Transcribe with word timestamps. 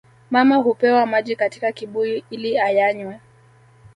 Mama 0.31 0.55
hupewa 0.55 1.05
maji 1.05 1.35
katika 1.35 1.71
kibuyu 1.71 2.21
ili 2.29 2.57
ayanywe 2.59 3.19